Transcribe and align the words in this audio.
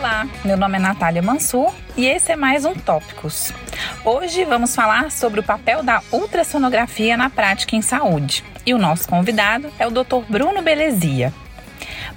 Olá, 0.00 0.26
meu 0.46 0.56
nome 0.56 0.78
é 0.78 0.80
Natália 0.80 1.20
Mansur 1.20 1.70
e 1.94 2.06
esse 2.06 2.32
é 2.32 2.36
mais 2.36 2.64
um 2.64 2.72
Tópicos. 2.72 3.52
Hoje 4.02 4.46
vamos 4.46 4.74
falar 4.74 5.10
sobre 5.10 5.40
o 5.40 5.42
papel 5.42 5.82
da 5.82 6.02
ultrassonografia 6.10 7.18
na 7.18 7.28
prática 7.28 7.76
em 7.76 7.82
saúde. 7.82 8.42
E 8.64 8.72
o 8.72 8.78
nosso 8.78 9.06
convidado 9.06 9.70
é 9.78 9.86
o 9.86 9.90
Dr. 9.90 10.24
Bruno 10.26 10.62
Belezia. 10.62 11.34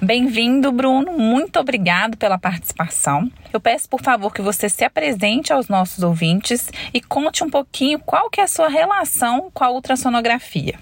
Bem-vindo, 0.00 0.72
Bruno. 0.72 1.12
Muito 1.12 1.60
obrigado 1.60 2.16
pela 2.16 2.38
participação. 2.38 3.30
Eu 3.52 3.60
peço, 3.60 3.86
por 3.86 4.00
favor, 4.00 4.32
que 4.32 4.40
você 4.40 4.66
se 4.70 4.82
apresente 4.82 5.52
aos 5.52 5.68
nossos 5.68 6.02
ouvintes 6.02 6.70
e 6.94 7.02
conte 7.02 7.44
um 7.44 7.50
pouquinho 7.50 7.98
qual 7.98 8.30
que 8.30 8.40
é 8.40 8.44
a 8.44 8.48
sua 8.48 8.68
relação 8.68 9.50
com 9.52 9.62
a 9.62 9.68
ultrassonografia. 9.68 10.78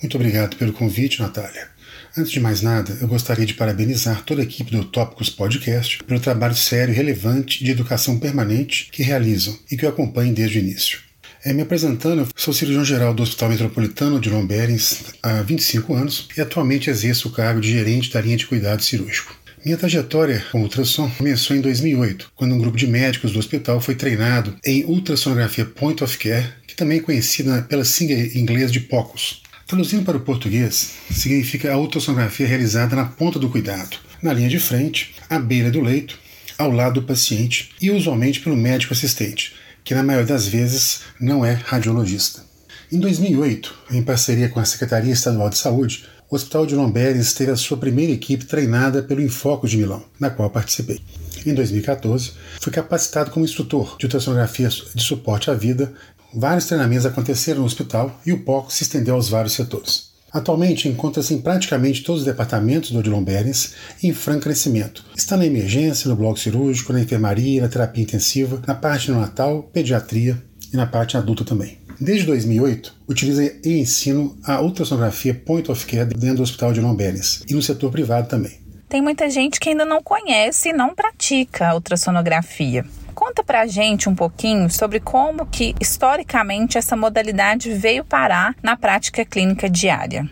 Muito 0.00 0.16
obrigado 0.16 0.56
pelo 0.56 0.72
convite, 0.72 1.20
Natália. 1.20 1.68
Antes 2.16 2.30
de 2.30 2.38
mais 2.38 2.62
nada, 2.62 2.96
eu 3.00 3.08
gostaria 3.08 3.44
de 3.44 3.54
parabenizar 3.54 4.22
toda 4.22 4.40
a 4.40 4.44
equipe 4.44 4.70
do 4.70 4.84
Tópicos 4.84 5.28
Podcast 5.28 6.02
pelo 6.04 6.20
trabalho 6.20 6.54
sério 6.54 6.92
e 6.92 6.96
relevante 6.96 7.64
de 7.64 7.72
educação 7.72 8.18
permanente 8.18 8.88
que 8.92 9.02
realizam 9.02 9.58
e 9.70 9.76
que 9.76 9.84
eu 9.84 9.88
acompanho 9.88 10.32
desde 10.32 10.58
o 10.58 10.60
início. 10.60 11.00
É, 11.44 11.52
me 11.52 11.62
apresentando, 11.62 12.20
eu 12.20 12.28
sou 12.36 12.54
cirurgião 12.54 12.84
geral 12.84 13.12
do 13.12 13.24
Hospital 13.24 13.48
Metropolitano 13.48 14.20
de 14.20 14.30
Lomberens 14.30 15.04
há 15.20 15.42
25 15.42 15.94
anos 15.94 16.28
e 16.36 16.40
atualmente 16.40 16.90
exerço 16.90 17.28
o 17.28 17.32
cargo 17.32 17.60
de 17.60 17.70
gerente 17.70 18.12
da 18.12 18.20
linha 18.20 18.36
de 18.36 18.46
cuidado 18.46 18.82
cirúrgico. 18.82 19.36
Minha 19.64 19.76
trajetória 19.76 20.44
com 20.52 20.62
ultrassom 20.62 21.10
começou 21.10 21.56
em 21.56 21.60
2008, 21.60 22.30
quando 22.36 22.54
um 22.54 22.58
grupo 22.58 22.76
de 22.76 22.86
médicos 22.86 23.32
do 23.32 23.38
hospital 23.40 23.80
foi 23.80 23.96
treinado 23.96 24.56
em 24.64 24.84
ultrassonografia 24.84 25.64
point 25.64 26.02
of 26.04 26.16
care, 26.18 26.46
que 26.66 26.76
também 26.76 26.98
é 26.98 27.02
conhecida 27.02 27.62
pela 27.62 27.84
sigla 27.84 28.16
em 28.16 28.38
inglês 28.38 28.70
de 28.70 28.80
POCUS. 28.80 29.42
Traduzindo 29.68 30.02
para 30.02 30.16
o 30.16 30.20
português, 30.20 30.94
significa 31.10 31.70
a 31.70 31.76
ultrassonografia 31.76 32.46
realizada 32.46 32.96
na 32.96 33.04
ponta 33.04 33.38
do 33.38 33.50
cuidado, 33.50 33.98
na 34.22 34.32
linha 34.32 34.48
de 34.48 34.58
frente, 34.58 35.14
à 35.28 35.38
beira 35.38 35.70
do 35.70 35.82
leito, 35.82 36.18
ao 36.56 36.70
lado 36.70 37.02
do 37.02 37.06
paciente 37.06 37.72
e 37.78 37.90
usualmente 37.90 38.40
pelo 38.40 38.56
médico 38.56 38.94
assistente, 38.94 39.54
que 39.84 39.94
na 39.94 40.02
maioria 40.02 40.26
das 40.26 40.48
vezes 40.48 41.02
não 41.20 41.44
é 41.44 41.52
radiologista. 41.52 42.42
Em 42.90 42.98
2008, 42.98 43.74
em 43.90 44.02
parceria 44.02 44.48
com 44.48 44.58
a 44.58 44.64
Secretaria 44.64 45.12
Estadual 45.12 45.50
de 45.50 45.58
Saúde, 45.58 46.06
o 46.30 46.34
Hospital 46.34 46.64
de 46.64 46.74
Lomberes 46.74 47.34
teve 47.34 47.50
a 47.50 47.56
sua 47.56 47.76
primeira 47.76 48.12
equipe 48.12 48.46
treinada 48.46 49.02
pelo 49.02 49.20
Infoco 49.20 49.68
de 49.68 49.76
Milão, 49.76 50.02
na 50.18 50.30
qual 50.30 50.48
participei. 50.48 51.02
Em 51.44 51.52
2014, 51.52 52.32
fui 52.58 52.72
capacitado 52.72 53.30
como 53.30 53.44
instrutor 53.44 53.96
de 53.98 54.06
ultrassonografia 54.06 54.70
de 54.94 55.02
suporte 55.02 55.50
à 55.50 55.54
vida 55.54 55.92
Vários 56.32 56.66
treinamentos 56.66 57.06
aconteceram 57.06 57.60
no 57.60 57.66
hospital 57.66 58.20
e 58.24 58.32
o 58.32 58.40
POC 58.40 58.72
se 58.72 58.82
estendeu 58.82 59.14
aos 59.14 59.28
vários 59.28 59.54
setores. 59.54 60.08
Atualmente 60.30 60.88
encontra-se 60.88 61.32
em 61.32 61.40
praticamente 61.40 62.02
todos 62.02 62.20
os 62.20 62.26
departamentos 62.26 62.90
do 62.90 62.98
Odilon 62.98 63.22
Berens 63.22 63.74
em 64.02 64.12
franco 64.12 64.42
crescimento. 64.42 65.04
Está 65.16 65.38
na 65.38 65.46
emergência, 65.46 66.08
no 66.08 66.16
bloco 66.16 66.38
cirúrgico, 66.38 66.92
na 66.92 67.00
enfermaria, 67.00 67.62
na 67.62 67.68
terapia 67.68 68.02
intensiva, 68.02 68.62
na 68.66 68.74
parte 68.74 69.10
neonatal, 69.10 69.62
pediatria 69.72 70.42
e 70.70 70.76
na 70.76 70.86
parte 70.86 71.16
adulta 71.16 71.44
também. 71.44 71.78
Desde 71.98 72.26
2008, 72.26 72.94
utiliza 73.08 73.42
e 73.64 73.78
ensino 73.78 74.36
a 74.44 74.60
ultrassonografia 74.60 75.34
point 75.34 75.70
of 75.70 75.84
care 75.86 76.04
dentro 76.04 76.36
do 76.36 76.42
Hospital 76.42 76.72
de 76.74 76.80
Lomberes 76.80 77.42
e 77.48 77.54
no 77.54 77.62
setor 77.62 77.90
privado 77.90 78.28
também. 78.28 78.60
Tem 78.88 79.02
muita 79.02 79.28
gente 79.28 79.58
que 79.58 79.70
ainda 79.70 79.84
não 79.84 80.02
conhece 80.02 80.68
e 80.68 80.72
não 80.72 80.94
pratica 80.94 81.68
a 81.68 81.74
ultrassonografia. 81.74 82.84
Conta 83.28 83.44
pra 83.44 83.66
gente 83.66 84.08
um 84.08 84.14
pouquinho 84.14 84.70
sobre 84.70 85.00
como 85.00 85.44
que 85.44 85.74
historicamente 85.78 86.78
essa 86.78 86.96
modalidade 86.96 87.70
veio 87.74 88.02
parar 88.02 88.56
na 88.62 88.74
prática 88.74 89.22
clínica 89.22 89.68
diária. 89.68 90.26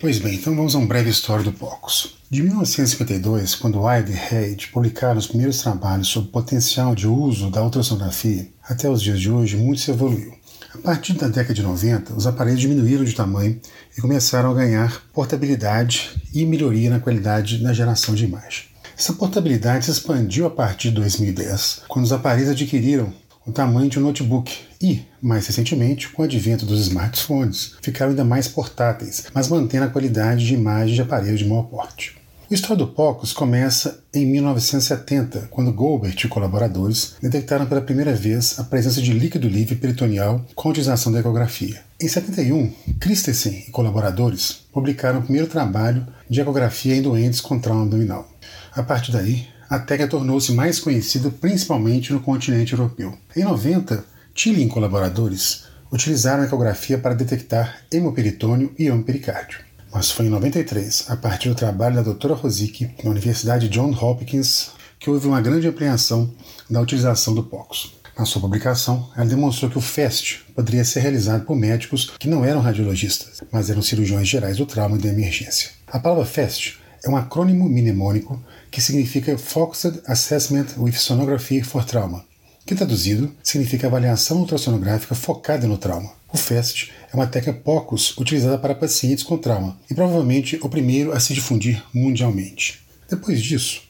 Pois 0.00 0.18
bem, 0.18 0.34
então 0.34 0.56
vamos 0.56 0.74
a 0.74 0.78
um 0.78 0.86
breve 0.86 1.08
história 1.08 1.44
do 1.44 1.52
POCUS. 1.52 2.18
De 2.28 2.42
1952, 2.42 3.54
quando 3.54 3.80
Wyde 3.80 4.10
e 4.10 4.16
Reid 4.16 4.66
publicaram 4.72 5.16
os 5.16 5.28
primeiros 5.28 5.62
trabalhos 5.62 6.08
sobre 6.08 6.28
o 6.28 6.32
potencial 6.32 6.92
de 6.92 7.06
uso 7.06 7.52
da 7.52 7.62
ultrassonografia, 7.62 8.48
até 8.68 8.90
os 8.90 9.00
dias 9.00 9.20
de 9.20 9.30
hoje 9.30 9.56
muito 9.56 9.80
se 9.80 9.92
evoluiu. 9.92 10.34
A 10.74 10.78
partir 10.78 11.12
da 11.12 11.28
década 11.28 11.54
de 11.54 11.62
90, 11.62 12.14
os 12.14 12.26
aparelhos 12.26 12.60
diminuíram 12.60 13.04
de 13.04 13.14
tamanho 13.14 13.60
e 13.96 14.00
começaram 14.00 14.50
a 14.50 14.54
ganhar 14.54 15.04
portabilidade 15.12 16.20
e 16.34 16.44
melhoria 16.44 16.90
na 16.90 16.98
qualidade 16.98 17.62
na 17.62 17.72
geração 17.72 18.12
de 18.12 18.24
imagem. 18.24 18.69
Essa 19.00 19.14
portabilidade 19.14 19.86
se 19.86 19.90
expandiu 19.92 20.44
a 20.44 20.50
partir 20.50 20.90
de 20.90 20.96
2010, 20.96 21.84
quando 21.88 22.04
os 22.04 22.12
aparelhos 22.12 22.50
adquiriram 22.50 23.10
o 23.46 23.50
tamanho 23.50 23.88
de 23.88 23.98
um 23.98 24.02
notebook 24.02 24.54
e, 24.78 25.00
mais 25.22 25.46
recentemente, 25.46 26.10
com 26.10 26.20
o 26.20 26.24
advento 26.26 26.66
dos 26.66 26.82
smartphones, 26.82 27.76
ficaram 27.80 28.10
ainda 28.10 28.26
mais 28.26 28.46
portáteis, 28.46 29.24
mas 29.32 29.48
mantendo 29.48 29.86
a 29.86 29.88
qualidade 29.88 30.44
de 30.44 30.52
imagem 30.52 30.94
de 30.94 31.00
aparelhos 31.00 31.38
de 31.38 31.46
maior 31.46 31.62
porte. 31.62 32.20
A 32.50 32.52
história 32.52 32.76
do 32.76 32.88
POCUS 32.88 33.32
começa 33.32 34.04
em 34.12 34.26
1970, 34.26 35.48
quando 35.50 35.72
Goldberg 35.72 36.26
e 36.26 36.28
colaboradores 36.28 37.14
detectaram 37.22 37.64
pela 37.64 37.80
primeira 37.80 38.14
vez 38.14 38.58
a 38.58 38.64
presença 38.64 39.00
de 39.00 39.14
líquido 39.14 39.48
livre 39.48 39.76
peritoneal 39.76 40.44
com 40.54 40.68
utilização 40.68 41.10
da 41.10 41.20
ecografia. 41.20 41.80
Em 41.98 42.06
71, 42.06 42.70
Christensen 43.00 43.64
e 43.66 43.70
colaboradores 43.70 44.58
publicaram 44.70 45.20
o 45.20 45.22
primeiro 45.22 45.46
trabalho 45.46 46.06
de 46.28 46.38
ecografia 46.38 46.94
em 46.94 47.00
doentes 47.00 47.40
com 47.40 47.58
trauma 47.58 47.84
abdominal. 47.84 48.29
A 48.72 48.82
partir 48.82 49.10
daí, 49.10 49.48
a 49.68 49.78
técnica 49.78 50.10
tornou-se 50.10 50.52
mais 50.52 50.78
conhecida 50.78 51.30
principalmente 51.30 52.12
no 52.12 52.20
continente 52.20 52.72
europeu. 52.72 53.16
Em 53.34 53.44
90, 53.44 54.04
Tilly 54.34 54.64
e 54.64 54.68
colaboradores 54.68 55.64
utilizaram 55.90 56.42
a 56.42 56.46
ecografia 56.46 56.96
para 56.96 57.14
detectar 57.14 57.82
hemoperitônio 57.90 58.72
e 58.78 58.86
hemopericárdio. 58.86 59.60
Mas 59.92 60.10
foi 60.12 60.26
em 60.26 60.30
93, 60.30 61.06
a 61.08 61.16
partir 61.16 61.48
do 61.48 61.54
trabalho 61.56 61.96
da 61.96 62.02
doutora 62.02 62.34
Rosick, 62.34 62.90
na 63.02 63.10
Universidade 63.10 63.68
John 63.68 63.90
Hopkins, 63.90 64.70
que 65.00 65.10
houve 65.10 65.26
uma 65.26 65.40
grande 65.40 65.66
ampliação 65.66 66.32
da 66.68 66.80
utilização 66.80 67.34
do 67.34 67.42
POCUS. 67.42 67.94
Na 68.16 68.24
sua 68.24 68.40
publicação, 68.40 69.10
ela 69.16 69.26
demonstrou 69.26 69.70
que 69.70 69.78
o 69.78 69.80
FAST 69.80 70.44
poderia 70.54 70.84
ser 70.84 71.00
realizado 71.00 71.44
por 71.44 71.56
médicos 71.56 72.12
que 72.18 72.28
não 72.28 72.44
eram 72.44 72.60
radiologistas, 72.60 73.40
mas 73.50 73.68
eram 73.68 73.82
cirurgiões 73.82 74.28
gerais 74.28 74.58
do 74.58 74.66
trauma 74.66 74.96
e 74.96 75.00
da 75.00 75.08
emergência. 75.08 75.70
A 75.88 75.98
palavra 75.98 76.24
FAST 76.24 76.78
é 77.04 77.08
um 77.08 77.16
acrônimo 77.16 77.68
mnemônico 77.68 78.42
que 78.70 78.80
significa 78.80 79.36
Focused 79.36 80.00
Assessment 80.06 80.66
with 80.78 80.92
Sonography 80.92 81.62
for 81.62 81.84
Trauma, 81.84 82.24
que 82.64 82.74
traduzido 82.74 83.34
significa 83.42 83.86
avaliação 83.86 84.38
ultrassonográfica 84.38 85.14
focada 85.14 85.66
no 85.66 85.76
trauma. 85.76 86.12
O 86.32 86.36
FAST 86.36 86.92
é 87.12 87.16
uma 87.16 87.26
técnica 87.26 87.58
POCUS 87.58 88.16
utilizada 88.16 88.56
para 88.56 88.74
pacientes 88.74 89.24
com 89.24 89.36
trauma 89.36 89.76
e 89.90 89.94
provavelmente 89.94 90.58
o 90.62 90.68
primeiro 90.68 91.12
a 91.12 91.18
se 91.18 91.34
difundir 91.34 91.82
mundialmente. 91.92 92.80
Depois 93.08 93.42
disso, 93.42 93.82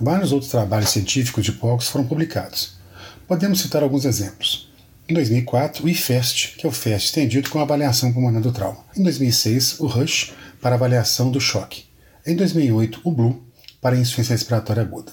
vários 0.00 0.30
outros 0.30 0.50
trabalhos 0.50 0.90
científicos 0.90 1.44
de 1.44 1.52
POCUS 1.52 1.88
foram 1.88 2.06
publicados. 2.06 2.78
Podemos 3.26 3.60
citar 3.60 3.82
alguns 3.82 4.04
exemplos. 4.04 4.70
Em 5.08 5.14
2004, 5.14 5.84
o 5.84 5.88
IFAST, 5.88 6.54
que 6.56 6.64
é 6.64 6.68
o 6.68 6.72
FAST 6.72 7.06
estendido 7.06 7.50
com 7.50 7.58
avaliação 7.58 8.12
pulmonar 8.12 8.40
do 8.40 8.52
trauma. 8.52 8.84
Em 8.96 9.02
2006, 9.02 9.80
o 9.80 9.86
RUSH, 9.88 10.32
para 10.60 10.76
avaliação 10.76 11.32
do 11.32 11.40
choque. 11.40 11.84
Em 12.24 12.36
2008, 12.36 13.00
o 13.02 13.10
BLUE, 13.10 13.42
para 13.80 13.96
insuficiência 13.96 14.34
respiratória 14.34 14.82
aguda. 14.82 15.12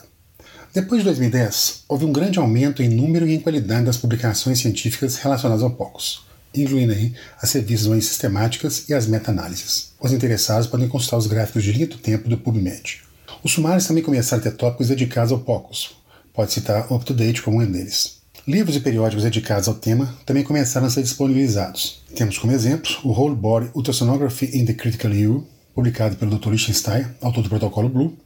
Depois 0.73 1.01
de 1.01 1.05
2010, 1.05 1.83
houve 1.87 2.05
um 2.05 2.11
grande 2.11 2.39
aumento 2.39 2.83
em 2.83 2.89
número 2.89 3.27
e 3.27 3.33
em 3.33 3.39
qualidade 3.39 3.85
das 3.85 3.97
publicações 3.97 4.59
científicas 4.59 5.17
relacionadas 5.17 5.63
ao 5.63 5.71
POCUS 5.71 6.27
incluindo 6.61 6.93
aí 6.93 7.13
as 7.41 7.51
revisões 7.51 8.05
sistemáticas 8.05 8.87
e 8.89 8.93
as 8.93 9.07
meta-análises. 9.07 9.91
Os 9.99 10.11
interessados 10.11 10.67
podem 10.67 10.87
consultar 10.87 11.17
os 11.17 11.27
gráficos 11.27 11.63
de 11.63 11.71
linha 11.71 11.87
do 11.87 11.97
tempo 11.97 12.29
do 12.29 12.37
PubMed. 12.37 13.01
Os 13.43 13.51
sumários 13.51 13.85
também 13.85 14.03
começaram 14.03 14.41
a 14.41 14.43
ter 14.43 14.55
tópicos 14.55 14.87
dedicados 14.87 15.31
ao 15.31 15.39
POCUS. 15.39 15.95
Pode 16.33 16.53
citar 16.53 16.91
o 16.91 16.95
UpToDate 16.95 17.41
como 17.41 17.61
um 17.61 17.71
deles. 17.71 18.17
Livros 18.47 18.75
e 18.75 18.79
periódicos 18.79 19.23
dedicados 19.23 19.67
ao 19.67 19.75
tema 19.75 20.15
também 20.25 20.43
começaram 20.43 20.87
a 20.87 20.89
ser 20.89 21.03
disponibilizados. 21.03 22.01
Temos 22.15 22.37
como 22.37 22.53
exemplo 22.53 22.89
o 23.03 23.09
Whole 23.11 23.35
Body 23.35 23.69
Ultrasonography 23.73 24.57
in 24.57 24.65
the 24.65 24.73
Critical 24.73 25.11
View, 25.11 25.47
publicado 25.75 26.15
pelo 26.15 26.37
Dr. 26.37 26.51
Lichtenstein, 26.51 27.05
autor 27.21 27.43
do 27.43 27.49
protocolo 27.49 27.89
Blue, 27.89 28.17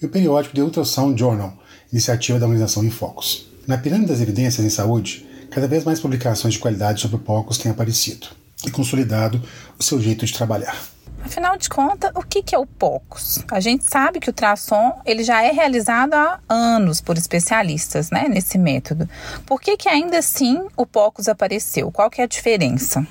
e 0.00 0.06
o 0.06 0.08
periódico 0.08 0.54
The 0.54 0.62
Ultrasound 0.62 1.18
Journal, 1.18 1.52
iniciativa 1.92 2.38
da 2.38 2.46
organização 2.46 2.84
Infocus. 2.84 3.46
Na 3.66 3.78
pirâmide 3.78 4.10
das 4.10 4.20
evidências 4.20 4.64
em 4.64 4.70
saúde, 4.70 5.26
Cada 5.50 5.66
vez 5.66 5.84
mais 5.84 5.98
publicações 5.98 6.54
de 6.54 6.60
qualidade 6.60 7.00
sobre 7.00 7.16
o 7.16 7.20
POCUS 7.20 7.58
têm 7.58 7.72
aparecido 7.72 8.28
e 8.66 8.70
consolidado 8.70 9.42
o 9.78 9.82
seu 9.82 10.00
jeito 10.00 10.26
de 10.26 10.32
trabalhar. 10.32 10.76
Afinal 11.24 11.56
de 11.56 11.68
contas, 11.68 12.12
o 12.14 12.22
que 12.22 12.54
é 12.54 12.58
o 12.58 12.66
POCUS? 12.66 13.44
A 13.50 13.58
gente 13.58 13.84
sabe 13.84 14.20
que 14.20 14.28
o 14.28 14.30
ultrassom 14.30 15.00
ele 15.04 15.24
já 15.24 15.42
é 15.42 15.50
realizado 15.50 16.14
há 16.14 16.38
anos 16.48 17.00
por 17.00 17.16
especialistas 17.16 18.10
né, 18.10 18.28
nesse 18.28 18.56
método. 18.56 19.08
Por 19.44 19.60
que, 19.60 19.76
que 19.76 19.88
ainda 19.88 20.18
assim 20.18 20.64
o 20.76 20.86
POCUS 20.86 21.28
apareceu? 21.28 21.90
Qual 21.90 22.10
que 22.10 22.20
é 22.20 22.24
a 22.24 22.28
diferença? 22.28 23.06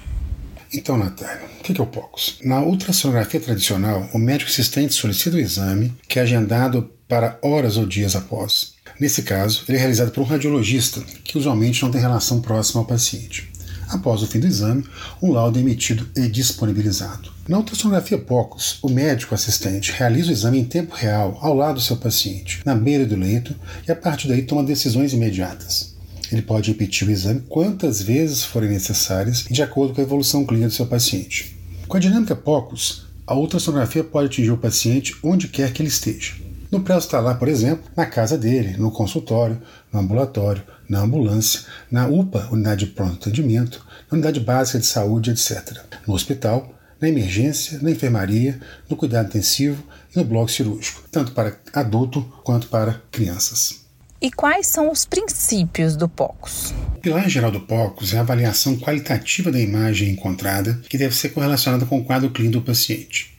Então, 0.74 0.98
Natália, 0.98 1.46
o 1.60 1.64
que 1.64 1.80
é 1.80 1.84
o 1.84 1.88
POCUS? 1.88 2.40
Na 2.44 2.62
ultrassonografia 2.62 3.40
tradicional, 3.40 4.10
o 4.14 4.18
médico 4.18 4.52
assistente 4.52 4.94
solicita 4.94 5.38
o 5.38 5.40
exame, 5.40 5.94
que 6.08 6.20
é 6.20 6.22
agendado 6.22 6.92
para 7.08 7.40
horas 7.42 7.78
ou 7.78 7.86
dias 7.86 8.16
após, 8.16 8.78
Nesse 9.00 9.22
caso, 9.22 9.64
ele 9.70 9.78
é 9.78 9.80
realizado 9.80 10.12
por 10.12 10.22
um 10.22 10.26
radiologista, 10.26 11.02
que 11.24 11.38
usualmente 11.38 11.84
não 11.84 11.92
tem 11.92 12.02
relação 12.02 12.42
próxima 12.42 12.82
ao 12.82 12.88
paciente. 12.88 13.52
Após 13.88 14.24
o 14.24 14.28
fim 14.28 14.40
do 14.40 14.48
exame, 14.48 14.84
um 15.22 15.32
laudo 15.32 15.60
é 15.60 15.62
emitido 15.62 16.10
e 16.16 16.28
disponibilizado. 16.28 17.32
Na 17.48 17.58
ultrassonografia 17.58 18.18
POCUS, 18.18 18.80
o 18.82 18.90
médico 18.90 19.36
assistente 19.36 19.94
realiza 19.94 20.30
o 20.30 20.34
exame 20.34 20.60
em 20.60 20.66
tempo 20.66 20.96
real 20.96 21.38
ao 21.42 21.54
lado 21.54 21.76
do 21.76 21.82
seu 21.82 21.96
paciente, 21.96 22.60
na 22.66 22.76
beira 22.76 23.06
do 23.06 23.16
leito, 23.16 23.56
e 23.88 23.92
a 23.92 23.96
partir 23.96 24.28
daí 24.28 24.42
toma 24.42 24.64
decisões 24.64 25.14
imediatas. 25.14 25.96
Ele 26.32 26.42
pode 26.42 26.72
repetir 26.72 27.08
o 27.08 27.12
exame 27.12 27.44
quantas 27.48 28.02
vezes 28.02 28.44
forem 28.44 28.70
necessárias 28.70 29.46
de 29.50 29.62
acordo 29.62 29.94
com 29.94 30.02
a 30.02 30.04
evolução 30.04 30.46
clínica 30.46 30.70
do 30.70 30.74
seu 30.74 30.86
paciente. 30.86 31.58
Com 31.88 31.98
a 31.98 32.00
dinâmica 32.00 32.36
POCUS, 32.36 33.08
a 33.26 33.36
ultrassonografia 33.36 34.04
pode 34.04 34.28
atingir 34.28 34.52
o 34.52 34.58
paciente 34.58 35.16
onde 35.24 35.48
quer 35.48 35.72
que 35.72 35.82
ele 35.82 35.90
esteja. 35.90 36.36
No 36.70 36.82
pré-hospitalar, 36.82 37.40
por 37.40 37.48
exemplo, 37.48 37.90
na 37.96 38.06
casa 38.06 38.38
dele, 38.38 38.76
no 38.78 38.92
consultório, 38.92 39.62
no 39.92 40.00
ambulatório, 40.00 40.64
na 40.90 41.00
ambulância, 41.00 41.62
na 41.90 42.08
UPA, 42.08 42.50
unidade 42.52 42.86
de 42.86 42.92
pronto 42.92 43.16
atendimento, 43.16 43.86
na 44.12 44.16
unidade 44.16 44.40
básica 44.42 44.80
de 44.80 44.86
saúde, 44.86 45.32
etc. 45.32 45.78
No 46.06 46.14
hospital, 46.14 46.74
na 47.00 47.08
emergência, 47.08 47.80
na 47.82 47.92
enfermaria, 47.92 48.60
no 48.90 48.98
cuidado 48.98 49.28
intensivo 49.28 49.82
e 50.14 50.18
no 50.18 50.26
bloco 50.26 50.52
cirúrgico, 50.52 51.04
tanto 51.10 51.32
para 51.32 51.58
adulto 51.74 52.22
quanto 52.44 52.68
para 52.68 53.02
crianças. 53.12 53.87
E 54.20 54.32
quais 54.32 54.66
são 54.66 54.92
os 54.92 55.06
princípios 55.06 55.96
do 55.96 56.10
POCUS? 56.10 56.74
O 56.96 57.00
pilar 57.00 57.30
geral 57.30 57.52
do 57.52 57.60
POCUS 57.60 58.16
é 58.16 58.18
a 58.18 58.22
avaliação 58.22 58.76
qualitativa 58.76 59.52
da 59.52 59.60
imagem 59.60 60.10
encontrada, 60.10 60.82
que 60.90 60.98
deve 60.98 61.16
ser 61.16 61.30
correlacionada 61.30 61.86
com 61.86 62.00
o 62.00 62.04
quadro 62.04 62.32
clínico 62.32 62.60
do 62.60 62.66
paciente. 62.66 63.38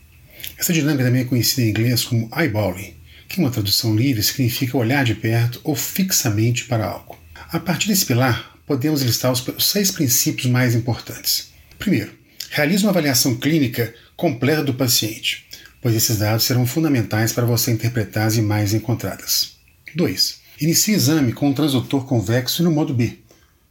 Essa 0.56 0.72
dinâmica 0.72 1.02
também 1.02 1.22
é 1.22 1.24
conhecida 1.24 1.62
em 1.62 1.70
inglês 1.70 2.04
como 2.04 2.30
eyeballing, 2.32 2.94
que 3.28 3.40
uma 3.40 3.50
tradução 3.50 3.96
livre 3.96 4.22
significa 4.22 4.78
olhar 4.78 5.04
de 5.04 5.16
perto 5.16 5.60
ou 5.64 5.74
fixamente 5.74 6.66
para 6.66 6.86
algo. 6.86 7.18
A 7.50 7.58
partir 7.58 7.88
desse 7.88 8.06
pilar, 8.06 8.56
podemos 8.64 9.02
listar 9.02 9.32
os 9.32 9.44
seis 9.58 9.90
princípios 9.90 10.46
mais 10.46 10.76
importantes. 10.76 11.50
Primeiro, 11.76 12.12
realize 12.50 12.84
uma 12.84 12.90
avaliação 12.90 13.34
clínica 13.34 13.92
completa 14.16 14.62
do 14.62 14.74
paciente, 14.74 15.44
pois 15.82 15.96
esses 15.96 16.18
dados 16.18 16.44
serão 16.44 16.64
fundamentais 16.64 17.32
para 17.32 17.44
você 17.44 17.72
interpretar 17.72 18.28
as 18.28 18.36
imagens 18.36 18.74
encontradas. 18.74 19.58
2. 19.96 20.37
Inicie 20.60 20.92
exame 20.92 21.32
com 21.32 21.48
um 21.48 21.54
transdutor 21.54 22.04
convexo 22.04 22.64
no 22.64 22.72
modo 22.72 22.92
B, 22.92 23.20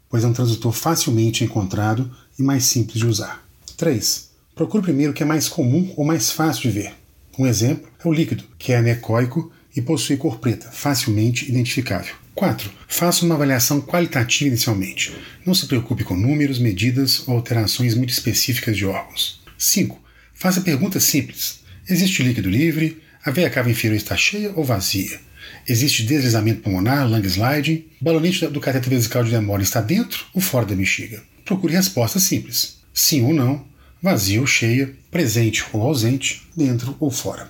pois 0.10 0.24
é 0.24 0.28
um 0.28 0.32
transdutor 0.32 0.72
facilmente 0.72 1.44
encontrado 1.44 2.10
e 2.40 2.42
mais 2.42 2.64
simples 2.64 3.00
de 3.00 3.06
usar. 3.06 3.46
3. 3.76 4.30
Procure 4.56 4.84
primeiro 4.84 5.12
o 5.12 5.14
que 5.14 5.22
é 5.22 5.26
mais 5.26 5.50
comum 5.50 5.94
ou 5.98 6.06
mais 6.06 6.32
fácil 6.32 6.62
de 6.62 6.70
ver. 6.70 6.94
Um 7.38 7.46
exemplo 7.46 7.90
é 8.02 8.08
o 8.08 8.14
líquido, 8.14 8.46
que 8.58 8.72
é 8.72 8.78
anecoico 8.78 9.52
e 9.76 9.82
possui 9.82 10.16
cor 10.16 10.40
preta, 10.40 10.72
facilmente 10.72 11.50
identificável. 11.50 12.16
4. 12.34 12.72
Faça 12.88 13.26
uma 13.26 13.36
avaliação 13.36 13.82
qualitativa 13.82 14.48
inicialmente. 14.48 15.14
Não 15.46 15.54
se 15.54 15.66
preocupe 15.66 16.06
com 16.06 16.16
números, 16.16 16.58
medidas 16.58 17.28
ou 17.28 17.36
alterações 17.36 17.96
muito 17.96 18.12
específicas 18.12 18.78
de 18.78 18.86
órgãos. 18.86 19.42
5. 19.58 20.00
Faça 20.34 20.62
perguntas 20.62 21.04
simples. 21.04 21.60
Existe 21.90 22.24
líquido 22.24 22.50
livre? 22.50 23.04
A 23.26 23.30
veia 23.30 23.50
cava 23.50 23.70
inferior 23.70 23.98
está 23.98 24.16
cheia 24.16 24.54
ou 24.56 24.64
vazia? 24.64 25.27
Existe 25.68 26.04
deslizamento 26.04 26.62
pulmonar, 26.62 27.08
lung 27.08 27.26
sliding? 27.26 27.86
Balonete 28.00 28.48
do 28.48 28.60
cateter 28.60 28.90
vesical 28.90 29.24
de 29.24 29.32
demora 29.32 29.62
está 29.62 29.82
dentro 29.82 30.26
ou 30.34 30.42
fora 30.42 30.66
da 30.66 30.76
bexiga? 30.76 31.22
Procure 31.46 31.74
respostas 31.74 32.24
simples. 32.24 32.78
Sim 32.94 33.24
ou 33.24 33.34
não, 33.34 33.66
vazia 34.02 34.40
ou 34.40 34.48
cheia, 34.48 34.94
presente 35.12 35.66
ou 35.74 35.82
ausente, 35.82 36.48
dentro 36.56 36.96
ou 37.00 37.12
fora. 37.12 37.48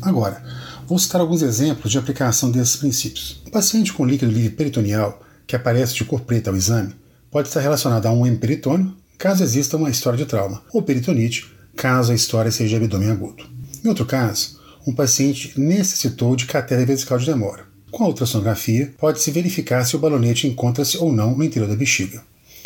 Agora, 0.00 0.42
vou 0.86 0.98
citar 0.98 1.20
alguns 1.20 1.42
exemplos 1.42 1.90
de 1.92 1.98
aplicação 1.98 2.50
desses 2.50 2.76
princípios. 2.76 3.40
Um 3.46 3.50
paciente 3.50 3.92
com 3.92 4.04
líquido 4.04 4.32
livre 4.32 4.50
peritoneal 4.50 5.22
que 5.46 5.56
aparece 5.56 5.94
de 5.94 6.04
cor 6.04 6.20
preta 6.20 6.50
ao 6.50 6.56
exame 6.56 6.94
pode 7.30 7.48
estar 7.48 7.60
relacionado 7.60 8.06
a 8.06 8.12
um 8.12 8.26
hemiperitônio, 8.26 8.94
caso 9.16 9.42
exista 9.42 9.76
uma 9.76 9.90
história 9.90 10.18
de 10.18 10.26
trauma, 10.26 10.62
ou 10.72 10.82
peritonite, 10.82 11.50
caso 11.76 12.12
a 12.12 12.14
história 12.14 12.50
seja 12.50 12.78
de 12.78 12.84
abdômen 12.84 13.10
agudo. 13.10 13.44
Em 13.84 13.88
outro 13.88 14.04
caso, 14.04 14.60
um 14.86 14.94
paciente 14.94 15.58
necessitou 15.58 16.34
de 16.36 16.46
catéter 16.46 16.86
vesical 16.86 17.18
de 17.18 17.26
demora. 17.26 17.64
Com 17.90 18.04
a 18.04 18.08
ultrassonografia, 18.08 18.92
pode-se 18.98 19.30
verificar 19.30 19.84
se 19.84 19.94
o 19.94 19.98
balonete 19.98 20.46
encontra-se 20.46 20.96
ou 20.98 21.12
não 21.12 21.36
no 21.36 21.44
interior 21.44 21.68
da 21.68 21.76
bexiga. 21.76 22.22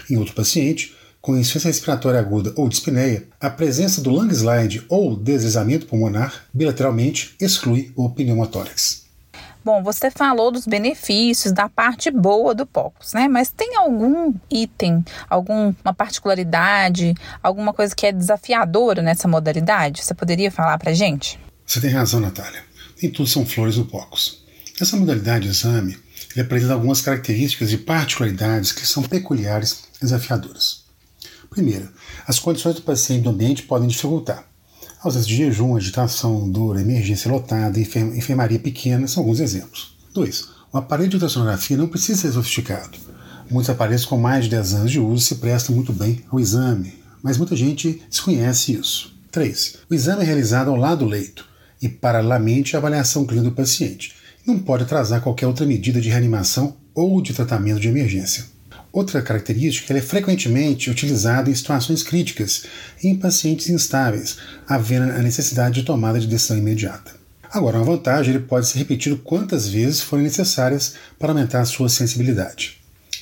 Em 0.08 0.16
outro 0.16 0.34
paciente, 0.34 0.94
com 1.20 1.36
insuficiência 1.36 1.68
respiratória 1.68 2.20
aguda 2.20 2.52
ou 2.54 2.68
dispneia, 2.68 3.26
a 3.40 3.50
presença 3.50 4.00
do 4.00 4.10
lung 4.10 4.30
slide 4.32 4.84
ou 4.88 5.16
deslizamento 5.16 5.86
pulmonar 5.86 6.44
bilateralmente 6.54 7.34
exclui 7.40 7.92
o 7.96 8.08
pneumotórax. 8.08 9.04
Bom, 9.64 9.82
você 9.82 10.12
falou 10.12 10.52
dos 10.52 10.64
benefícios, 10.64 11.52
da 11.52 11.68
parte 11.68 12.08
boa 12.08 12.54
do 12.54 12.64
POCUS, 12.64 13.14
né? 13.14 13.26
Mas 13.26 13.50
tem 13.50 13.74
algum 13.74 14.32
item, 14.48 15.04
alguma 15.28 15.74
particularidade, 15.96 17.12
alguma 17.42 17.72
coisa 17.72 17.92
que 17.92 18.06
é 18.06 18.12
desafiadora 18.12 19.02
nessa 19.02 19.26
modalidade? 19.26 20.04
Você 20.04 20.14
poderia 20.14 20.52
falar 20.52 20.78
pra 20.78 20.94
gente? 20.94 21.36
Você 21.66 21.80
tem 21.80 21.90
razão, 21.90 22.20
Natália. 22.20 22.62
Nem 23.02 23.10
tudo 23.10 23.28
são 23.28 23.44
flores 23.44 23.76
no 23.76 23.84
POCUS. 23.84 24.44
Essa 24.80 24.96
modalidade 24.96 25.46
de 25.46 25.50
exame 25.50 25.98
apresenta 26.38 26.74
algumas 26.74 27.00
características 27.00 27.72
e 27.72 27.78
particularidades 27.78 28.70
que 28.70 28.86
são 28.86 29.02
peculiares 29.02 29.84
e 29.96 30.02
desafiadoras. 30.02 30.84
Primeiro, 31.50 31.88
as 32.24 32.38
condições 32.38 32.76
do 32.76 32.82
paciente 32.82 33.22
do 33.22 33.30
ambiente 33.30 33.64
podem 33.64 33.88
dificultar. 33.88 34.46
Ausência 35.02 35.28
de 35.28 35.36
jejum, 35.36 35.76
agitação, 35.76 36.48
dor, 36.48 36.78
emergência 36.78 37.30
lotada, 37.30 37.80
enfermaria 37.80 38.60
pequena 38.60 39.08
são 39.08 39.22
alguns 39.22 39.40
exemplos. 39.40 39.96
2. 40.14 40.48
O 40.72 40.78
aparelho 40.78 41.08
de 41.08 41.16
ultrassonografia 41.16 41.76
não 41.76 41.88
precisa 41.88 42.20
ser 42.20 42.32
sofisticado. 42.32 42.96
Muitos 43.50 43.70
aparelhos 43.70 44.04
com 44.04 44.16
mais 44.16 44.44
de 44.44 44.50
10 44.50 44.74
anos 44.74 44.92
de 44.92 45.00
uso 45.00 45.24
se 45.24 45.34
prestam 45.36 45.74
muito 45.74 45.92
bem 45.92 46.24
ao 46.30 46.38
exame, 46.38 46.94
mas 47.22 47.38
muita 47.38 47.56
gente 47.56 48.02
desconhece 48.08 48.72
isso. 48.72 49.14
3. 49.32 49.78
O 49.90 49.94
exame 49.94 50.22
é 50.22 50.26
realizado 50.26 50.70
ao 50.70 50.76
lado 50.76 51.04
do 51.04 51.10
leito 51.10 51.55
e, 51.80 51.88
paralelamente, 51.88 52.74
a 52.74 52.78
avaliação 52.78 53.24
clínica 53.24 53.50
do 53.50 53.54
paciente. 53.54 54.14
Não 54.46 54.58
pode 54.58 54.84
atrasar 54.84 55.20
qualquer 55.20 55.46
outra 55.46 55.66
medida 55.66 56.00
de 56.00 56.08
reanimação 56.08 56.76
ou 56.94 57.20
de 57.20 57.34
tratamento 57.34 57.80
de 57.80 57.88
emergência. 57.88 58.44
Outra 58.92 59.20
característica 59.20 59.92
é 59.92 60.00
frequentemente 60.00 60.88
utilizado 60.88 61.50
em 61.50 61.54
situações 61.54 62.02
críticas 62.02 62.64
e 63.02 63.08
em 63.08 63.16
pacientes 63.16 63.68
instáveis, 63.68 64.38
havendo 64.66 65.12
a 65.12 65.22
necessidade 65.22 65.80
de 65.80 65.86
tomada 65.86 66.18
de 66.18 66.26
decisão 66.26 66.56
imediata. 66.56 67.14
Agora, 67.50 67.76
uma 67.76 67.84
vantagem, 67.84 68.34
ele 68.34 68.44
pode 68.44 68.66
ser 68.66 68.78
repetido 68.78 69.18
quantas 69.18 69.68
vezes 69.68 70.00
forem 70.00 70.24
necessárias 70.24 70.94
para 71.18 71.32
aumentar 71.32 71.60
a 71.60 71.66
sua 71.66 71.88
sensibilidade. 71.88 72.78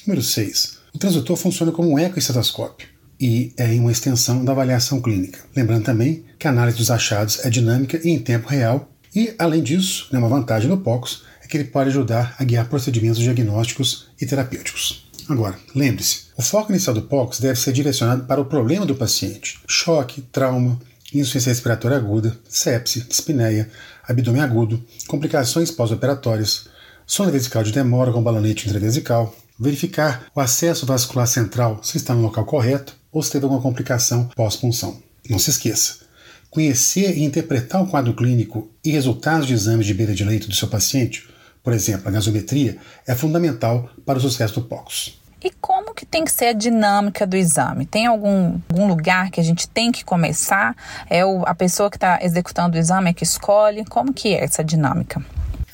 Número 0.07 0.23
6. 0.23 0.79
O 0.95 0.99
transdutor 0.99 1.37
funciona 1.37 1.73
como 1.73 1.91
um 1.91 1.99
ecoestetoscópio 1.99 2.94
e 3.25 3.55
é 3.57 3.65
uma 3.81 3.91
extensão 3.91 4.45
da 4.45 4.53
avaliação 4.53 5.01
clínica. 5.01 5.39
Lembrando 5.57 5.83
também 5.83 6.27
que 6.39 6.47
a 6.47 6.51
análise 6.51 6.77
dos 6.77 6.91
achados 6.91 7.43
é 7.43 7.49
dinâmica 7.49 7.99
e 8.05 8.11
em 8.11 8.19
tempo 8.19 8.47
real, 8.47 8.87
e, 9.17 9.35
além 9.39 9.63
disso, 9.63 10.09
né, 10.13 10.19
uma 10.19 10.29
vantagem 10.29 10.69
no 10.69 10.77
POCUS 10.77 11.23
é 11.43 11.47
que 11.47 11.57
ele 11.57 11.65
pode 11.65 11.89
ajudar 11.89 12.37
a 12.39 12.45
guiar 12.45 12.69
procedimentos 12.69 13.19
diagnósticos 13.19 14.09
e 14.21 14.27
terapêuticos. 14.27 15.09
Agora, 15.27 15.59
lembre-se, 15.75 16.25
o 16.37 16.43
foco 16.43 16.71
inicial 16.71 16.95
do 16.95 17.01
POCUS 17.01 17.41
deve 17.41 17.59
ser 17.59 17.73
direcionado 17.73 18.25
para 18.25 18.43
o 18.43 18.45
problema 18.45 18.85
do 18.85 18.95
paciente: 18.95 19.59
choque, 19.67 20.21
trauma, 20.21 20.79
insuficiência 21.07 21.53
respiratória 21.53 21.97
aguda, 21.97 22.37
sepse, 22.47 23.05
dispneia, 23.09 23.71
abdômen 24.07 24.43
agudo, 24.43 24.85
complicações 25.09 25.71
pós-operatórias, 25.71 26.67
sonda 27.07 27.33
vesical 27.33 27.63
de 27.63 27.73
demora 27.73 28.13
com 28.13 28.23
balonete 28.23 28.69
intravesical, 28.69 29.35
verificar 29.59 30.27
o 30.35 30.41
acesso 30.41 30.85
vascular 30.85 31.27
central 31.27 31.81
se 31.83 31.97
está 31.97 32.15
no 32.15 32.21
local 32.21 32.45
correto 32.45 33.03
ou 33.15 33.23
se 33.23 33.31
teve 33.31 33.45
alguma 33.45 33.63
complicação 33.63 34.29
pós-punção. 34.35 35.01
Não 35.31 35.39
se 35.39 35.49
esqueça, 35.49 36.01
conhecer 36.51 37.17
e 37.17 37.23
interpretar 37.23 37.81
o 37.81 37.87
quadro 37.87 38.13
clínico 38.13 38.69
e 38.85 38.91
resultados 38.91 39.47
de 39.47 39.55
exames 39.55 39.87
de 39.87 39.95
beira 39.95 40.15
de 40.15 40.25
leito 40.25 40.49
do 40.49 40.55
seu 40.55 40.69
paciente, 40.69 41.27
por 41.63 41.73
exemplo, 41.73 42.09
a 42.09 42.11
gasometria, 42.11 42.77
é 43.07 43.15
fundamental 43.15 43.89
para 44.05 44.19
o 44.19 44.21
sucesso 44.21 44.61
do 44.61 44.67
POCUS. 44.67 45.19
E 45.43 45.51
como 45.61 45.95
que 45.95 46.05
tem 46.05 46.25
que 46.25 46.33
ser 46.33 46.47
a 46.47 46.53
dinâmica 46.53 47.27
do 47.27 47.37
exame? 47.37 47.87
Tem 47.87 48.07
algum, 48.07 48.59
algum 48.69 48.89
lugar 48.89 49.31
que 49.31 49.41
a 49.41 49.45
gente 49.45 49.69
tem 49.69 49.93
que 49.93 50.05
começar? 50.05 50.75
É 51.09 51.25
o, 51.25 51.43
a 51.47 51.55
pessoa 51.55 51.91
que 51.91 51.97
está 51.97 52.19
executando 52.23 52.77
o 52.77 52.81
exame 52.81 53.11
é 53.11 53.13
que 53.13 53.25
escolhe? 53.25 53.85
Como 53.85 54.13
que 54.13 54.35
é 54.35 54.43
essa 54.43 54.65
dinâmica? 54.65 55.23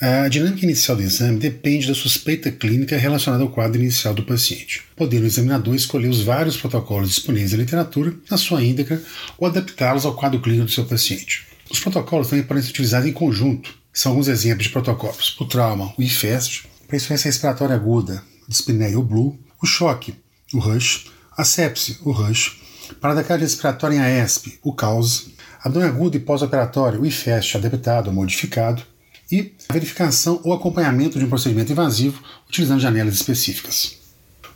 A 0.03 0.29
dinâmica 0.29 0.65
inicial 0.65 0.97
do 0.97 1.03
exame 1.03 1.39
depende 1.39 1.87
da 1.87 1.95
suspeita 1.95 2.51
clínica 2.51 2.97
relacionada 2.97 3.43
ao 3.43 3.51
quadro 3.51 3.83
inicial 3.83 4.15
do 4.15 4.23
paciente, 4.23 4.83
podendo 4.97 5.25
o 5.25 5.27
examinador 5.27 5.75
escolher 5.75 6.09
os 6.09 6.23
vários 6.23 6.57
protocolos 6.57 7.11
disponíveis 7.11 7.53
na 7.53 7.59
literatura, 7.59 8.15
na 8.31 8.39
sua 8.39 8.65
índica, 8.65 9.03
ou 9.37 9.47
adaptá-los 9.47 10.07
ao 10.07 10.17
quadro 10.17 10.41
clínico 10.41 10.65
do 10.65 10.73
seu 10.73 10.87
paciente. 10.87 11.47
Os 11.71 11.79
protocolos 11.81 12.29
também 12.29 12.47
podem 12.47 12.63
ser 12.63 12.71
utilizados 12.71 13.07
em 13.07 13.13
conjunto. 13.13 13.75
São 13.93 14.13
alguns 14.13 14.29
exemplos 14.29 14.69
de 14.69 14.73
protocolos: 14.73 15.37
o 15.39 15.45
trauma, 15.45 15.93
o 15.99 16.03
IFEST, 16.03 16.67
para 16.87 16.97
insuficiência 16.97 17.29
respiratória 17.29 17.75
aguda, 17.75 18.23
dispneia 18.49 18.97
ou 18.97 19.05
BLU, 19.05 19.39
o 19.63 19.67
choque, 19.67 20.15
o 20.55 20.59
RUSH, 20.59 21.11
a 21.37 21.45
sepse, 21.45 21.99
o 22.01 22.11
RUSH, 22.11 22.57
parada 23.03 23.23
cardiorrespiratória 23.23 23.97
em 23.97 24.01
AESP, 24.01 24.61
o 24.63 24.73
CAUS, 24.73 25.27
abdômen 25.63 25.91
agudo 25.91 26.17
e 26.17 26.21
pós-operatório, 26.21 27.03
o 27.03 27.07
IFEST 27.07 27.59
adaptado 27.59 28.07
ou 28.07 28.15
modificado, 28.15 28.83
e 29.31 29.53
a 29.69 29.73
verificação 29.73 30.41
ou 30.45 30.53
acompanhamento 30.53 31.19
de 31.19 31.25
um 31.25 31.29
procedimento 31.29 31.73
invasivo 31.73 32.23
utilizando 32.49 32.81
janelas 32.81 33.15
específicas. 33.15 33.99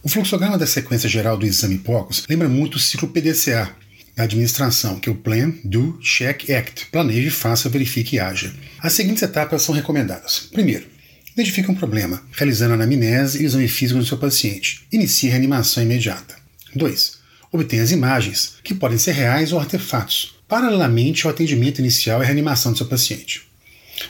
O 0.03 0.09
fluxograma 0.09 0.59
da 0.59 0.67
sequência 0.67 1.09
geral 1.09 1.37
do 1.37 1.47
exame 1.47 1.79
POCUS 1.79 2.25
lembra 2.29 2.49
muito 2.49 2.75
o 2.75 2.79
ciclo 2.79 3.09
PDCA 3.09 3.75
da 4.15 4.25
administração, 4.25 5.01
que 5.01 5.09
é 5.09 5.13
o 5.13 5.17
Plan, 5.17 5.53
Do, 5.65 5.99
Check, 6.01 6.51
Act. 6.51 6.87
Planeje, 6.87 7.31
faça, 7.31 7.69
verifique 7.69 8.17
e 8.17 8.21
haja. 8.21 8.55
As 8.79 8.93
seguintes 8.93 9.23
etapas 9.23 9.63
são 9.63 9.75
recomendadas. 9.75 10.49
Primeiro, 10.53 10.87
identifique 11.33 11.71
um 11.71 11.75
problema, 11.75 12.23
realizando 12.33 12.75
anamnese 12.75 13.43
e 13.43 13.47
exame 13.47 13.67
físico 13.67 13.99
do 13.99 14.07
seu 14.07 14.19
paciente. 14.19 14.87
Inicie 14.93 15.31
a 15.31 15.33
reanimação 15.33 15.83
imediata. 15.83 16.37
2. 16.77 17.19
Obtenha 17.51 17.83
as 17.83 17.91
imagens, 17.91 18.57
que 18.63 18.75
podem 18.75 18.99
ser 18.99 19.13
reais 19.13 19.53
ou 19.53 19.59
artefatos, 19.59 20.35
paralelamente 20.47 21.27
ao 21.27 21.33
atendimento 21.33 21.79
inicial 21.79 22.23
e 22.23 22.27
reanimação 22.27 22.73
do 22.73 22.79
seu 22.79 22.87
paciente. 22.87 23.54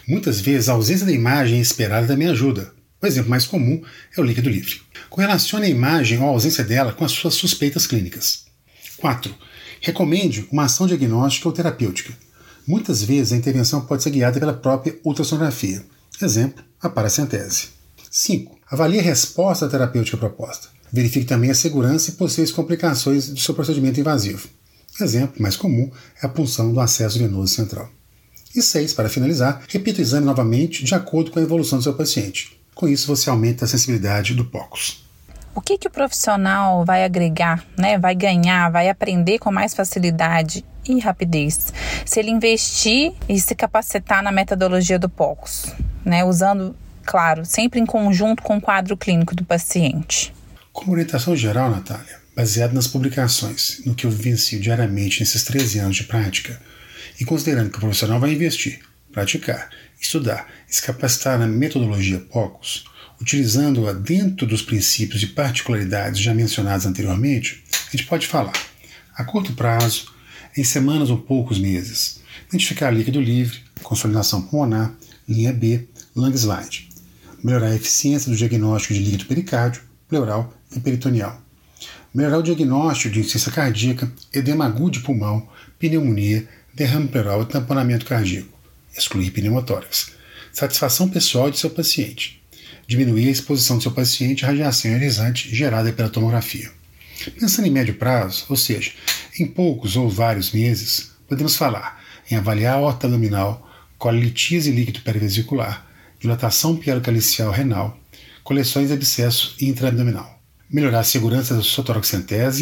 Muitas 0.06 0.40
vezes 0.40 0.68
a 0.68 0.72
ausência 0.72 1.06
da 1.06 1.12
imagem 1.12 1.60
esperada 1.60 2.06
também 2.06 2.28
ajuda. 2.28 2.72
O 3.02 3.06
exemplo 3.06 3.30
mais 3.30 3.46
comum 3.46 3.82
é 4.16 4.20
o 4.20 4.24
líquido 4.24 4.48
livre. 4.48 4.80
Correlacione 5.10 5.66
a 5.66 5.70
imagem 5.70 6.18
ou 6.18 6.24
a 6.24 6.28
ausência 6.28 6.64
dela 6.64 6.92
com 6.92 7.04
as 7.04 7.12
suas 7.12 7.34
suspeitas 7.34 7.86
clínicas. 7.86 8.44
4. 8.96 9.34
Recomende 9.80 10.48
uma 10.50 10.64
ação 10.64 10.86
diagnóstica 10.86 11.48
ou 11.48 11.52
terapêutica. 11.52 12.14
Muitas 12.66 13.02
vezes 13.02 13.32
a 13.32 13.36
intervenção 13.36 13.82
pode 13.82 14.02
ser 14.02 14.10
guiada 14.10 14.40
pela 14.40 14.54
própria 14.54 14.98
ultrassonografia. 15.04 15.84
Exemplo, 16.22 16.64
a 16.80 16.88
paracentese. 16.88 17.68
5. 18.10 18.58
Avalie 18.70 19.00
a 19.00 19.02
resposta 19.02 19.68
terapêutica 19.68 20.16
proposta. 20.16 20.68
Verifique 20.90 21.26
também 21.26 21.50
a 21.50 21.54
segurança 21.54 22.10
e 22.10 22.14
possíveis 22.14 22.52
complicações 22.52 23.28
do 23.28 23.40
seu 23.40 23.54
procedimento 23.54 24.00
invasivo. 24.00 24.48
Exemplo 25.00 25.42
mais 25.42 25.56
comum 25.56 25.90
é 26.22 26.26
a 26.26 26.28
punção 26.28 26.72
do 26.72 26.80
acesso 26.80 27.18
venoso 27.18 27.52
central. 27.52 27.90
E 28.54 28.62
6. 28.62 28.92
Para 28.92 29.08
finalizar, 29.08 29.62
repita 29.68 29.98
o 29.98 30.02
exame 30.02 30.26
novamente 30.26 30.84
de 30.84 30.94
acordo 30.94 31.30
com 31.30 31.38
a 31.38 31.42
evolução 31.42 31.78
do 31.78 31.82
seu 31.82 31.94
paciente. 31.94 32.58
Com 32.74 32.88
isso, 32.88 33.06
você 33.06 33.30
aumenta 33.30 33.64
a 33.64 33.68
sensibilidade 33.68 34.34
do 34.34 34.44
POCUS. 34.44 35.04
O 35.54 35.60
que, 35.60 35.78
que 35.78 35.86
o 35.86 35.90
profissional 35.90 36.84
vai 36.84 37.04
agregar, 37.04 37.64
né? 37.78 37.96
vai 37.96 38.14
ganhar, 38.14 38.70
vai 38.70 38.88
aprender 38.88 39.38
com 39.38 39.52
mais 39.52 39.72
facilidade 39.72 40.64
e 40.86 40.98
rapidez 40.98 41.72
se 42.04 42.18
ele 42.18 42.30
investir 42.30 43.12
e 43.28 43.38
se 43.38 43.54
capacitar 43.54 44.22
na 44.22 44.32
metodologia 44.32 44.98
do 44.98 45.08
POCUS, 45.08 45.72
né? 46.04 46.24
usando, 46.24 46.74
claro, 47.04 47.44
sempre 47.44 47.78
em 47.78 47.86
conjunto 47.86 48.42
com 48.42 48.56
o 48.56 48.60
quadro 48.60 48.96
clínico 48.96 49.34
do 49.34 49.44
paciente? 49.44 50.34
Como 50.72 50.90
orientação 50.90 51.36
geral, 51.36 51.70
Natália, 51.70 52.20
baseado 52.34 52.72
nas 52.72 52.88
publicações, 52.88 53.80
no 53.86 53.94
que 53.94 54.06
eu 54.06 54.10
vivencio 54.10 54.58
diariamente 54.58 55.20
nesses 55.20 55.44
13 55.44 55.78
anos 55.78 55.96
de 55.96 56.04
prática, 56.04 56.60
e 57.20 57.24
considerando 57.24 57.70
que 57.70 57.76
o 57.76 57.80
profissional 57.80 58.20
vai 58.20 58.32
investir, 58.32 58.80
praticar, 59.12 59.70
estudar 60.00 60.48
e 60.68 60.74
se 60.74 60.82
capacitar 60.82 61.38
na 61.38 61.46
metodologia 61.46 62.18
POCUS, 62.18 62.84
utilizando-a 63.20 63.92
dentro 63.92 64.46
dos 64.46 64.62
princípios 64.62 65.22
e 65.22 65.28
particularidades 65.28 66.20
já 66.20 66.34
mencionados 66.34 66.86
anteriormente, 66.86 67.64
a 67.88 67.96
gente 67.96 68.06
pode 68.06 68.26
falar, 68.26 68.52
a 69.14 69.24
curto 69.24 69.52
prazo, 69.52 70.12
em 70.56 70.64
semanas 70.64 71.10
ou 71.10 71.18
poucos 71.18 71.58
meses, 71.58 72.20
identificar 72.48 72.90
líquido 72.90 73.20
livre, 73.20 73.62
consolidação 73.82 74.42
pulmonar, 74.42 74.94
linha 75.28 75.52
B, 75.52 75.88
lung 76.14 76.34
slide, 76.36 76.88
melhorar 77.42 77.68
a 77.68 77.76
eficiência 77.76 78.30
do 78.30 78.36
diagnóstico 78.36 78.94
de 78.94 79.00
líquido 79.00 79.26
pericárdio, 79.26 79.82
pleural 80.08 80.52
e 80.74 80.80
peritoneal. 80.80 81.40
Melhorar 82.14 82.38
o 82.38 82.42
diagnóstico 82.42 83.12
de 83.12 83.20
insuficiência 83.20 83.52
cardíaca, 83.52 84.12
edema 84.32 84.66
agudo 84.66 84.92
de 84.92 85.00
pulmão, 85.00 85.48
pneumonia, 85.78 86.48
derrame 86.74 87.08
pleural 87.08 87.42
e 87.42 87.46
tamponamento 87.46 88.04
cardíaco. 88.04 88.58
Excluir 88.96 89.30
pneumotórax. 89.30 90.10
Satisfação 90.52 91.08
pessoal 91.08 91.50
de 91.50 91.58
seu 91.58 91.70
paciente. 91.70 92.42
Diminuir 92.86 93.28
a 93.28 93.30
exposição 93.30 93.76
do 93.76 93.82
seu 93.82 93.92
paciente 93.92 94.44
à 94.44 94.48
radiação 94.48 94.90
ionizante 94.90 95.54
gerada 95.54 95.92
pela 95.92 96.08
tomografia. 96.08 96.70
Pensando 97.38 97.66
em 97.66 97.70
médio 97.70 97.94
prazo, 97.94 98.44
ou 98.48 98.56
seja, 98.56 98.92
em 99.38 99.46
poucos 99.46 99.96
ou 99.96 100.10
vários 100.10 100.52
meses, 100.52 101.12
podemos 101.28 101.56
falar 101.56 102.02
em 102.30 102.36
avaliar 102.36 102.76
a 102.76 102.80
horta 102.80 103.06
abdominal, 103.06 103.70
colitise 103.96 104.70
líquido 104.70 105.00
perivesicular, 105.00 105.86
dilatação 106.18 106.76
pielocalicial 106.76 107.52
renal, 107.52 107.98
coleções 108.42 108.88
de 108.88 108.94
abscesso 108.94 109.56
intraabdominal 109.60 110.34
melhorar 110.74 111.00
a 111.00 111.04
segurança 111.04 111.54
da 111.54 111.62
sua 111.62 111.84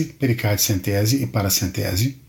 pericardicentese 0.04 1.22
e 1.22 1.26
paracentese, 1.26 2.20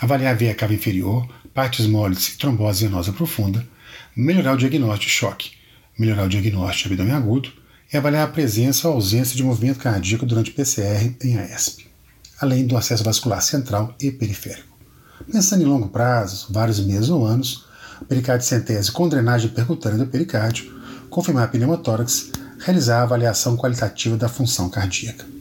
avaliar 0.00 0.34
a 0.34 0.36
veia 0.36 0.54
cava 0.54 0.74
inferior, 0.74 1.28
partes 1.52 1.86
moles 1.86 2.28
e 2.28 2.38
trombose 2.38 2.86
venosa 2.86 3.12
profunda, 3.12 3.66
melhorar 4.16 4.54
o 4.54 4.56
diagnóstico 4.56 5.06
de 5.06 5.10
choque, 5.10 5.50
melhorar 5.98 6.24
o 6.24 6.28
diagnóstico 6.28 6.88
de 6.88 6.94
abdômen 6.94 7.14
agudo 7.14 7.52
e 7.92 7.96
avaliar 7.96 8.28
a 8.28 8.30
presença 8.30 8.88
ou 8.88 8.94
ausência 8.94 9.36
de 9.36 9.42
movimento 9.42 9.78
cardíaco 9.78 10.26
durante 10.26 10.50
PCR 10.50 11.14
em 11.22 11.38
AESP, 11.38 11.86
além 12.40 12.66
do 12.66 12.76
acesso 12.76 13.04
vascular 13.04 13.42
central 13.42 13.94
e 14.00 14.10
periférico. 14.10 14.76
Pensando 15.30 15.62
em 15.62 15.66
longo 15.66 15.88
prazo, 15.88 16.46
vários 16.50 16.78
meses 16.80 17.08
ou 17.08 17.26
anos, 17.26 17.66
pericardicentese 18.08 18.92
com 18.92 19.08
drenagem 19.08 19.50
percutânea 19.50 19.98
do 19.98 20.06
pericárdio, 20.06 20.72
confirmar 21.10 21.50
pneumotórax 21.50 22.30
realizar 22.60 23.00
a 23.00 23.02
avaliação 23.02 23.56
qualitativa 23.56 24.16
da 24.16 24.28
função 24.28 24.68
cardíaca. 24.68 25.37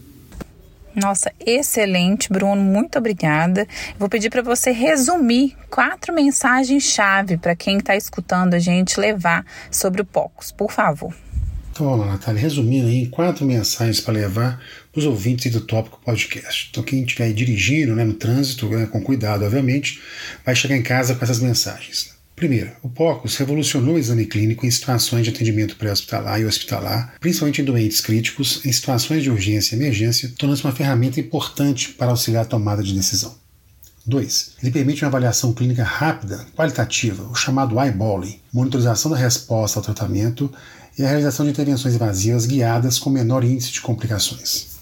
Nossa, 0.99 1.31
excelente, 1.45 2.27
Bruno. 2.27 2.59
Muito 2.59 2.97
obrigada. 2.97 3.67
Vou 3.99 4.09
pedir 4.09 4.31
para 4.31 4.41
você 4.41 4.71
resumir 4.71 5.55
quatro 5.69 6.11
mensagens-chave 6.11 7.37
para 7.37 7.55
quem 7.55 7.77
está 7.77 7.95
escutando 7.95 8.55
a 8.55 8.59
gente 8.59 8.99
levar 8.99 9.45
sobre 9.69 10.01
o 10.01 10.05
POCUS, 10.05 10.51
por 10.51 10.71
favor. 10.71 11.13
Então 11.71 11.91
vamos 11.91 12.07
Natália. 12.07 12.41
Resumindo 12.41 12.87
aí, 12.87 13.05
quatro 13.09 13.45
mensagens 13.45 14.01
para 14.01 14.15
levar 14.15 14.59
para 14.91 14.99
os 14.99 15.05
ouvintes 15.05 15.51
do 15.51 15.61
Tópico 15.61 16.01
Podcast. 16.03 16.69
Então, 16.71 16.81
quem 16.81 17.03
estiver 17.03 17.31
dirigindo 17.31 17.95
né, 17.95 18.03
no 18.03 18.15
trânsito, 18.15 18.67
né, 18.67 18.87
com 18.87 18.99
cuidado, 18.99 19.45
obviamente, 19.45 20.01
vai 20.43 20.55
chegar 20.55 20.75
em 20.75 20.81
casa 20.81 21.13
com 21.13 21.23
essas 21.23 21.39
mensagens. 21.39 22.16
Primeiro, 22.37 22.71
o 22.83 22.89
POCUS 22.89 23.35
revolucionou 23.37 23.95
o 23.95 23.97
exame 23.97 24.23
clínico 24.23 24.63
em 24.63 24.69
situações 24.69 25.23
de 25.23 25.31
atendimento 25.31 25.75
pré-hospitalar 25.75 26.39
e 26.39 26.45
hospitalar, 26.45 27.15
principalmente 27.19 27.63
em 27.63 27.65
doentes 27.65 27.99
críticos, 27.99 28.63
em 28.63 28.71
situações 28.71 29.23
de 29.23 29.31
urgência 29.31 29.73
e 29.73 29.79
emergência, 29.79 30.31
tornando-se 30.37 30.63
uma 30.63 30.71
ferramenta 30.71 31.19
importante 31.19 31.89
para 31.93 32.11
auxiliar 32.11 32.43
a 32.43 32.47
tomada 32.47 32.83
de 32.83 32.93
decisão. 32.93 33.33
2. 34.05 34.51
Ele 34.61 34.71
permite 34.71 35.03
uma 35.03 35.07
avaliação 35.07 35.51
clínica 35.51 35.83
rápida, 35.83 36.45
qualitativa, 36.55 37.23
o 37.23 37.33
chamado 37.33 37.81
eyeballing, 37.81 38.39
monitorização 38.53 39.09
da 39.09 39.17
resposta 39.17 39.79
ao 39.79 39.83
tratamento 39.83 40.53
e 40.95 41.03
a 41.03 41.07
realização 41.07 41.43
de 41.43 41.53
intervenções 41.53 41.95
invasivas 41.95 42.45
guiadas 42.45 42.99
com 42.99 43.09
menor 43.09 43.43
índice 43.43 43.71
de 43.71 43.81
complicações. 43.81 44.77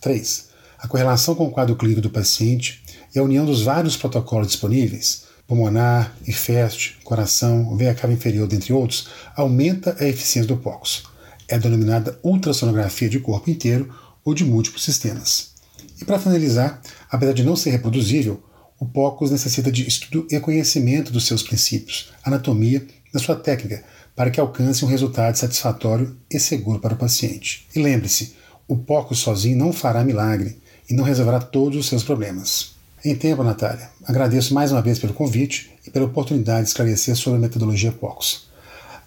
3. 0.00 0.50
A 0.78 0.86
correlação 0.86 1.34
com 1.34 1.48
o 1.48 1.50
quadro 1.50 1.74
clínico 1.74 2.00
do 2.00 2.10
paciente 2.10 2.80
e 3.12 3.18
a 3.18 3.24
união 3.24 3.44
dos 3.44 3.62
vários 3.62 3.96
protocolos 3.96 4.46
disponíveis 4.46 5.31
pulmonar, 5.46 6.14
IFEST, 6.26 6.98
coração, 7.04 7.76
veia 7.76 7.94
cava 7.94 8.12
inferior, 8.12 8.46
dentre 8.46 8.72
outros, 8.72 9.08
aumenta 9.36 9.96
a 10.00 10.06
eficiência 10.06 10.48
do 10.48 10.56
POCUS. 10.56 11.04
É 11.48 11.58
denominada 11.58 12.18
ultrassonografia 12.22 13.08
de 13.08 13.20
corpo 13.20 13.50
inteiro 13.50 13.92
ou 14.24 14.34
de 14.34 14.44
múltiplos 14.44 14.84
sistemas. 14.84 15.52
E 16.00 16.04
para 16.04 16.18
finalizar, 16.18 16.80
apesar 17.10 17.32
de 17.32 17.44
não 17.44 17.56
ser 17.56 17.70
reproduzível, 17.70 18.42
o 18.78 18.86
POCUS 18.86 19.30
necessita 19.30 19.70
de 19.70 19.86
estudo 19.86 20.26
e 20.30 20.40
conhecimento 20.40 21.12
dos 21.12 21.26
seus 21.26 21.42
princípios, 21.42 22.10
anatomia 22.24 22.84
da 23.12 23.20
sua 23.20 23.36
técnica, 23.36 23.84
para 24.16 24.30
que 24.30 24.40
alcance 24.40 24.84
um 24.84 24.88
resultado 24.88 25.36
satisfatório 25.36 26.16
e 26.30 26.40
seguro 26.40 26.80
para 26.80 26.94
o 26.94 26.98
paciente. 26.98 27.66
E 27.74 27.80
lembre-se, 27.80 28.34
o 28.66 28.76
POCUS 28.76 29.18
sozinho 29.18 29.56
não 29.56 29.72
fará 29.72 30.02
milagre 30.04 30.58
e 30.88 30.94
não 30.94 31.04
resolverá 31.04 31.40
todos 31.40 31.78
os 31.78 31.86
seus 31.86 32.02
problemas. 32.02 32.72
Em 33.04 33.16
tempo, 33.16 33.42
Natália, 33.42 33.90
agradeço 34.04 34.54
mais 34.54 34.70
uma 34.70 34.80
vez 34.80 34.96
pelo 34.96 35.12
convite 35.12 35.72
e 35.84 35.90
pela 35.90 36.06
oportunidade 36.06 36.62
de 36.62 36.68
esclarecer 36.68 37.16
sobre 37.16 37.38
a 37.38 37.42
metodologia 37.42 37.90
POCUS. 37.90 38.48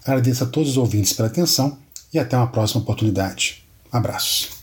Agradeço 0.04 0.44
a 0.44 0.46
todos 0.46 0.70
os 0.70 0.76
ouvintes 0.76 1.14
pela 1.14 1.28
atenção 1.28 1.78
e 2.12 2.18
até 2.18 2.36
uma 2.36 2.46
próxima 2.48 2.82
oportunidade. 2.82 3.64
Abraços. 3.90 4.55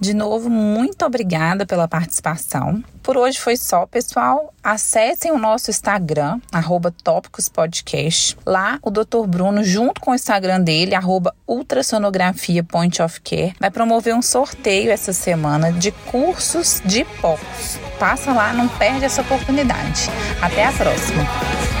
De 0.00 0.14
novo, 0.14 0.48
muito 0.48 1.04
obrigada 1.04 1.66
pela 1.66 1.88
participação. 1.88 2.82
Por 3.02 3.16
hoje 3.16 3.38
foi 3.40 3.56
só, 3.56 3.86
pessoal. 3.86 4.54
Acessem 4.62 5.32
o 5.32 5.38
nosso 5.38 5.70
Instagram, 5.70 6.40
arroba 6.52 6.94
Tópicos 7.02 7.48
Podcast. 7.48 8.36
Lá, 8.46 8.78
o 8.82 8.90
Dr. 8.90 9.26
Bruno, 9.26 9.64
junto 9.64 10.00
com 10.00 10.12
o 10.12 10.14
Instagram 10.14 10.60
dele, 10.60 10.94
arroba 10.94 11.34
Ultrassonografia 11.46 12.62
Point 12.62 13.02
of 13.02 13.20
Care, 13.22 13.54
vai 13.58 13.70
promover 13.70 14.14
um 14.14 14.22
sorteio 14.22 14.90
essa 14.90 15.12
semana 15.12 15.72
de 15.72 15.90
cursos 15.90 16.80
de 16.84 17.04
POCs. 17.20 17.80
Passa 17.98 18.32
lá, 18.32 18.52
não 18.52 18.68
perde 18.68 19.04
essa 19.04 19.22
oportunidade. 19.22 20.08
Até 20.40 20.64
a 20.64 20.72
próxima! 20.72 21.77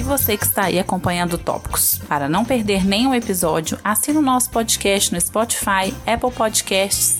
E 0.00 0.02
você 0.02 0.34
que 0.34 0.46
está 0.46 0.64
aí 0.64 0.78
acompanhando 0.78 1.36
Tópicos. 1.36 2.00
Para 2.08 2.26
não 2.26 2.42
perder 2.42 2.86
nenhum 2.86 3.14
episódio, 3.14 3.78
assine 3.84 4.16
o 4.16 4.22
nosso 4.22 4.48
podcast 4.48 5.12
no 5.12 5.20
Spotify, 5.20 5.94
Apple 6.06 6.32
Podcasts, 6.32 7.19